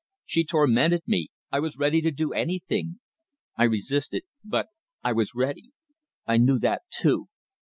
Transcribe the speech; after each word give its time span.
She 0.25 0.43
tormented 0.43 1.03
me. 1.05 1.27
I 1.51 1.59
was 1.59 1.77
ready 1.77 2.01
to 2.01 2.09
do 2.09 2.33
anything. 2.33 2.99
I 3.55 3.65
resisted 3.65 4.23
but 4.43 4.69
I 5.03 5.13
was 5.13 5.35
ready. 5.35 5.73
I 6.25 6.37
knew 6.37 6.57
that 6.57 6.81
too. 6.89 7.27